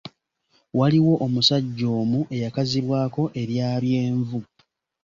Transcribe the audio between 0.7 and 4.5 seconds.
Waaliwo omusajja omu eyakazibwako erya Byenvu.